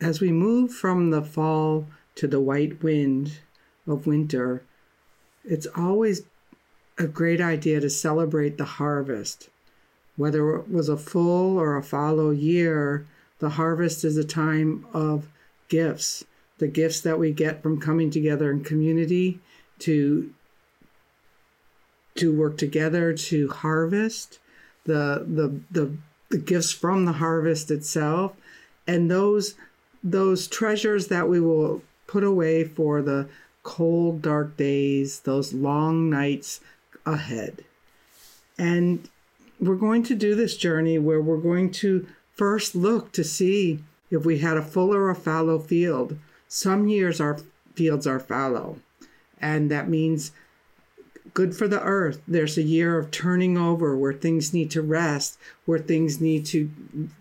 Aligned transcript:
as 0.00 0.20
we 0.20 0.32
move 0.32 0.72
from 0.72 1.10
the 1.10 1.22
fall 1.22 1.86
to 2.16 2.26
the 2.26 2.40
white 2.40 2.82
wind 2.82 3.38
of 3.86 4.06
winter, 4.06 4.62
it's 5.44 5.66
always 5.76 6.22
a 6.98 7.06
great 7.06 7.40
idea 7.40 7.80
to 7.80 7.90
celebrate 7.90 8.56
the 8.56 8.64
harvest. 8.64 9.48
Whether 10.16 10.56
it 10.56 10.70
was 10.70 10.88
a 10.88 10.96
full 10.96 11.58
or 11.58 11.76
a 11.76 11.82
fallow 11.82 12.30
year, 12.30 13.06
the 13.40 13.50
harvest 13.50 14.04
is 14.04 14.16
a 14.16 14.24
time 14.24 14.86
of 14.92 15.28
gifts. 15.68 16.24
The 16.58 16.68
gifts 16.68 17.00
that 17.00 17.18
we 17.18 17.32
get 17.32 17.62
from 17.62 17.80
coming 17.80 18.10
together 18.10 18.50
in 18.50 18.62
community 18.62 19.40
to 19.80 20.32
to 22.16 22.32
work 22.32 22.56
together 22.56 23.12
to 23.12 23.48
harvest 23.48 24.38
the 24.84 25.24
the 25.26 25.60
the, 25.70 25.96
the 26.28 26.38
gifts 26.38 26.70
from 26.70 27.04
the 27.04 27.14
harvest 27.14 27.72
itself 27.72 28.36
and 28.86 29.10
those 29.10 29.56
those 30.04 30.46
treasures 30.46 31.08
that 31.08 31.28
we 31.28 31.40
will 31.40 31.82
put 32.06 32.22
away 32.22 32.62
for 32.62 33.02
the 33.02 33.28
cold 33.62 34.20
dark 34.20 34.56
days 34.56 35.20
those 35.20 35.52
long 35.54 36.10
nights 36.10 36.60
ahead 37.06 37.64
and 38.58 39.08
we're 39.60 39.76
going 39.76 40.02
to 40.04 40.14
do 40.14 40.34
this 40.34 40.56
journey 40.56 40.98
where 40.98 41.20
we're 41.20 41.36
going 41.36 41.70
to 41.70 42.06
first 42.32 42.74
look 42.74 43.12
to 43.12 43.24
see 43.24 43.82
if 44.10 44.24
we 44.24 44.38
had 44.38 44.56
a 44.56 44.62
full 44.62 44.94
or 44.94 45.10
a 45.10 45.14
fallow 45.14 45.58
field. 45.58 46.18
Some 46.48 46.88
years 46.88 47.20
our 47.20 47.38
fields 47.74 48.06
are 48.06 48.20
fallow, 48.20 48.78
and 49.40 49.70
that 49.70 49.88
means 49.88 50.32
good 51.32 51.56
for 51.56 51.66
the 51.66 51.82
earth. 51.82 52.20
There's 52.28 52.58
a 52.58 52.62
year 52.62 52.98
of 52.98 53.10
turning 53.10 53.56
over 53.58 53.96
where 53.96 54.12
things 54.12 54.52
need 54.52 54.70
to 54.72 54.82
rest, 54.82 55.38
where 55.64 55.78
things 55.78 56.20
need 56.20 56.46
to 56.46 56.70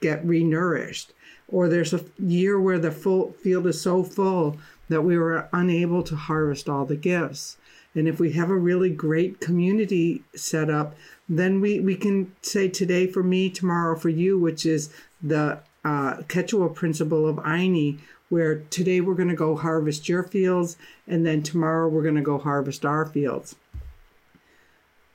get 0.00 0.26
renourished. 0.26 1.08
Or 1.52 1.68
there's 1.68 1.94
a 1.94 2.04
year 2.18 2.58
where 2.58 2.80
the 2.80 2.90
full 2.90 3.32
field 3.34 3.66
is 3.68 3.80
so 3.80 4.02
full 4.02 4.56
that 4.88 5.02
we 5.02 5.16
were 5.16 5.48
unable 5.52 6.02
to 6.02 6.16
harvest 6.16 6.68
all 6.68 6.84
the 6.84 6.96
gifts. 6.96 7.58
And 7.94 8.08
if 8.08 8.18
we 8.18 8.32
have 8.32 8.50
a 8.50 8.56
really 8.56 8.90
great 8.90 9.38
community 9.38 10.24
set 10.34 10.70
up, 10.70 10.96
then 11.28 11.60
we, 11.60 11.78
we 11.78 11.94
can 11.94 12.34
say 12.42 12.68
today 12.68 13.06
for 13.06 13.22
me, 13.22 13.50
tomorrow 13.50 13.96
for 13.96 14.08
you, 14.08 14.38
which 14.38 14.64
is 14.64 14.90
the 15.22 15.60
uh, 15.84 16.16
Quechua 16.28 16.74
principle 16.74 17.28
of 17.28 17.36
Ayni, 17.36 17.98
where 18.30 18.60
today 18.70 19.02
we're 19.02 19.14
going 19.14 19.28
to 19.28 19.34
go 19.34 19.56
harvest 19.56 20.08
your 20.08 20.22
fields, 20.22 20.78
and 21.06 21.26
then 21.26 21.42
tomorrow 21.42 21.86
we're 21.86 22.02
going 22.02 22.14
to 22.14 22.22
go 22.22 22.38
harvest 22.38 22.86
our 22.86 23.04
fields. 23.04 23.56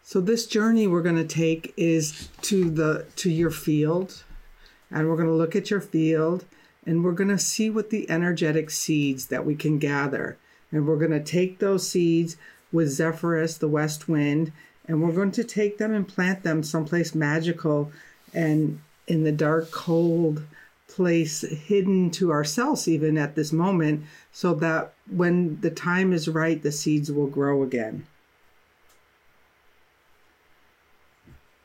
So 0.04 0.22
this 0.22 0.46
journey 0.46 0.88
we're 0.88 1.02
going 1.02 1.16
to 1.16 1.28
take 1.28 1.74
is 1.76 2.30
to 2.44 2.70
the 2.70 3.08
to 3.18 3.30
your 3.32 3.50
field, 3.50 4.24
and 4.92 5.08
we're 5.08 5.16
going 5.16 5.28
to 5.28 5.34
look 5.34 5.56
at 5.56 5.70
your 5.70 5.82
field, 5.82 6.46
and 6.86 7.04
we're 7.04 7.12
going 7.12 7.30
to 7.30 7.38
see 7.38 7.70
what 7.70 7.90
the 7.90 8.10
energetic 8.10 8.70
seeds 8.70 9.28
that 9.28 9.46
we 9.46 9.56
can 9.56 9.78
gather, 9.80 10.38
and 10.72 10.88
we're 10.88 10.98
going 10.98 11.12
to 11.12 11.24
take 11.24 11.60
those 11.60 11.88
seeds 11.88 12.38
with 12.72 12.90
Zephyrus, 12.90 13.58
the 13.58 13.68
west 13.68 14.08
wind, 14.08 14.52
and 14.88 15.02
we're 15.02 15.12
going 15.12 15.32
to 15.32 15.44
take 15.44 15.78
them 15.78 15.94
and 15.94 16.08
plant 16.08 16.44
them 16.44 16.64
someplace 16.64 17.14
magical 17.14 17.92
and 18.34 18.80
in 19.08 19.24
the 19.24 19.32
dark, 19.32 19.72
cold 19.72 20.44
place, 20.88 21.42
hidden 21.42 22.10
to 22.12 22.32
ourselves, 22.32 22.88
even 22.88 23.18
at 23.18 23.36
this 23.36 23.52
moment, 23.52 24.04
so 24.32 24.54
that 24.54 24.94
when 25.10 25.60
the 25.62 25.70
time 25.70 26.14
is 26.14 26.28
right, 26.28 26.64
the 26.64 26.72
seeds 26.72 27.12
will 27.12 27.28
grow 27.28 27.64
again. 27.64 28.06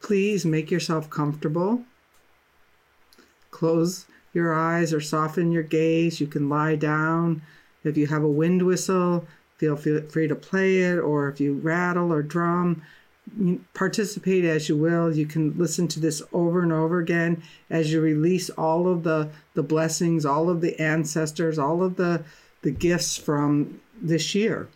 Please 0.01 0.45
make 0.45 0.71
yourself 0.71 1.09
comfortable. 1.09 1.85
Close 3.63 4.07
your 4.33 4.53
eyes 4.53 4.93
or 4.93 5.01
soften 5.01 5.53
your 5.53 5.63
gaze. 5.63 6.21
You 6.21 6.27
can 6.27 6.49
lie 6.49 6.75
down. 6.75 7.43
If 7.85 7.97
you 7.97 8.09
have 8.09 8.25
a 8.25 8.29
wind 8.29 8.63
whistle, 8.63 9.25
feel 9.57 9.77
free 9.77 10.27
to 10.27 10.35
play 10.35 10.81
it, 10.81 10.99
or 10.99 11.29
if 11.29 11.39
you 11.39 11.55
rattle 11.55 12.13
or 12.13 12.25
drum, 12.25 12.83
participate 13.73 14.45
as 14.45 14.69
you 14.69 14.77
will. 14.77 15.17
You 15.17 15.27
can 15.27 15.57
listen 15.57 15.87
to 15.87 16.01
this 16.01 16.21
over 16.33 16.65
and 16.65 16.73
over 16.73 16.99
again 16.99 17.41
as 17.71 17.93
you 17.93 18.01
release 18.01 18.51
all 18.51 18.89
of 18.89 19.05
the, 19.05 19.31
the 19.55 19.63
blessings, 19.63 20.27
all 20.27 20.51
of 20.51 20.61
the 20.61 20.77
ancestors, 20.83 21.57
all 21.57 21.85
of 21.85 21.95
the, 21.95 22.25
the 22.63 22.73
gifts 22.73 23.17
from 23.17 23.81
this 24.01 24.35
year. 24.35 24.67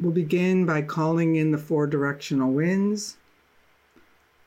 We'll 0.00 0.10
begin 0.10 0.66
by 0.66 0.82
calling 0.82 1.36
in 1.36 1.52
the 1.52 1.58
four 1.58 1.86
directional 1.86 2.50
winds, 2.50 3.16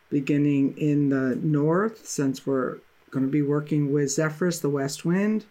beginning 0.10 0.78
in 0.78 1.10
the 1.10 1.36
north, 1.42 2.08
since 2.08 2.46
we're 2.46 2.78
going 3.12 3.26
to 3.26 3.32
be 3.32 3.42
working 3.42 3.92
with 3.92 4.12
Zephyrus, 4.12 4.60
the 4.60 4.70
west 4.70 5.06
wind. 5.06 5.46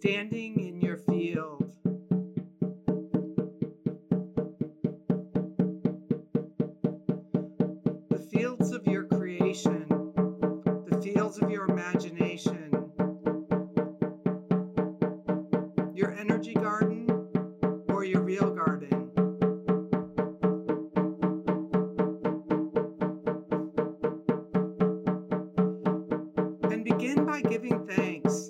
Standing 0.00 0.60
in 0.60 0.80
your 0.80 0.96
field. 0.96 1.64
The 8.08 8.18
fields 8.30 8.70
of 8.70 8.86
your 8.86 9.02
creation, 9.02 9.88
the 10.86 11.00
fields 11.02 11.42
of 11.42 11.50
your 11.50 11.64
imagination, 11.64 12.70
your 15.94 16.12
energy 16.12 16.54
garden 16.54 17.08
or 17.88 18.04
your 18.04 18.22
real 18.22 18.50
garden. 18.52 19.10
And 26.70 26.84
begin 26.84 27.24
by 27.26 27.40
giving 27.40 27.84
thanks. 27.88 28.48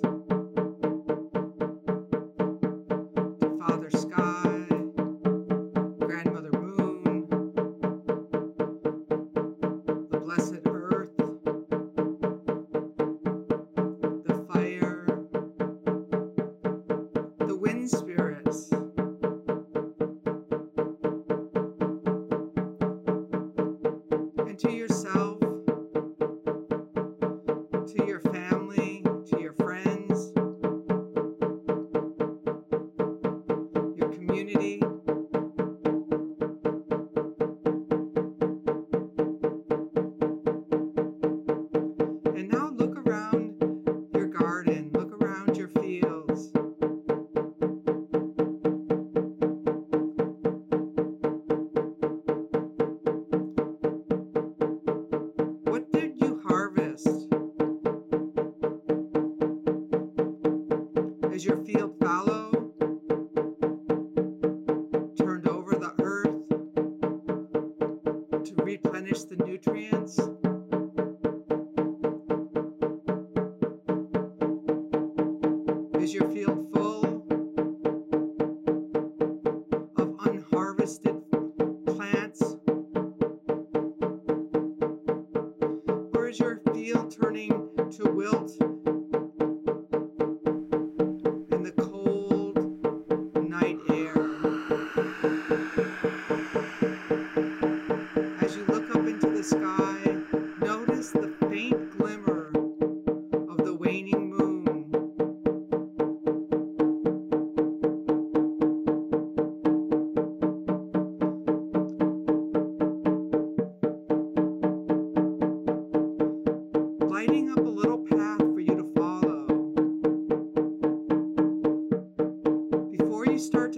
Is 61.31 61.45
your 61.45 61.57
field 61.63 61.93
fallow? 61.99 62.38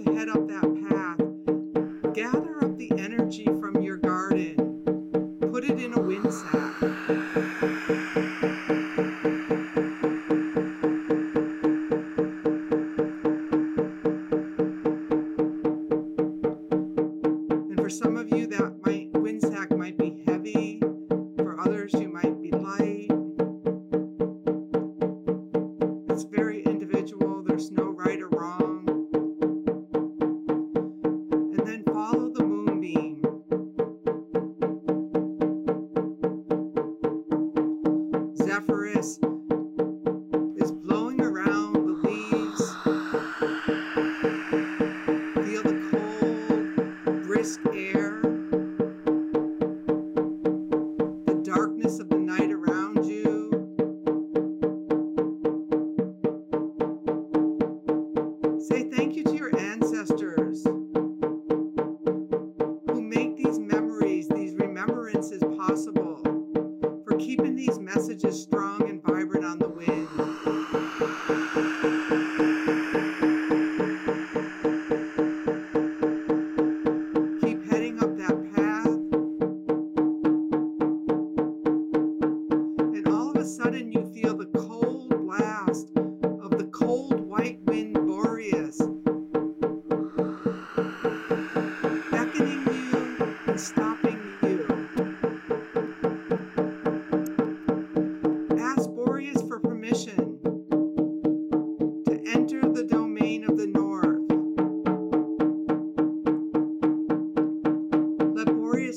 To 0.04 0.14
head 0.14 0.28
up 0.28 0.41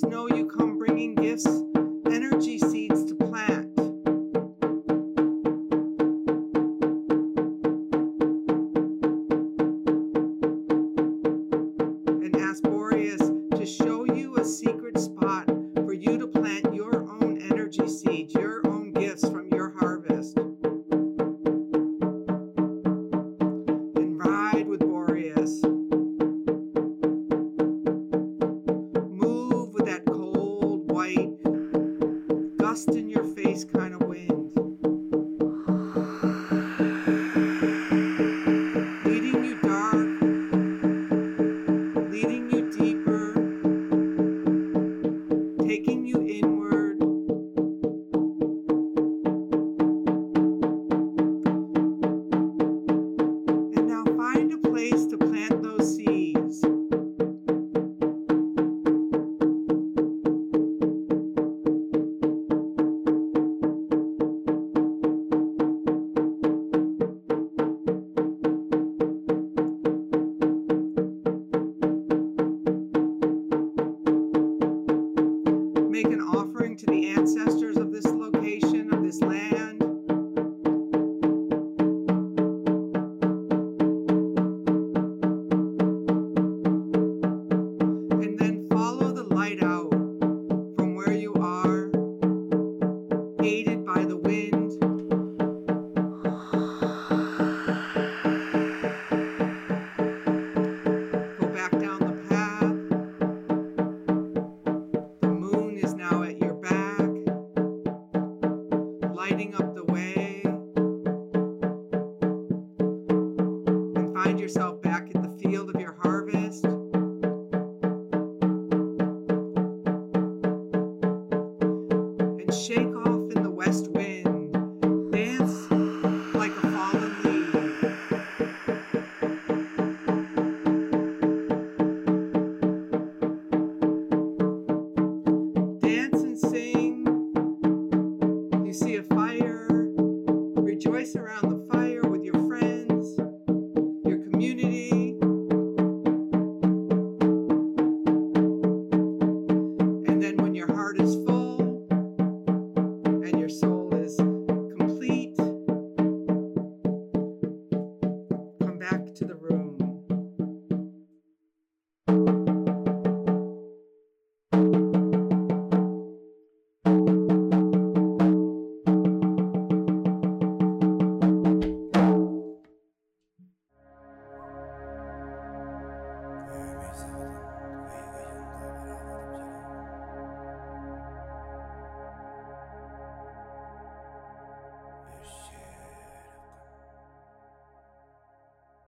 Boreas 0.01 0.11
know 0.11 0.35
you 0.35 0.44